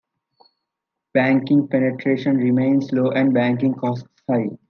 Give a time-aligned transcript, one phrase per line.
[1.13, 4.49] Banking penetration remains low and banking costs high.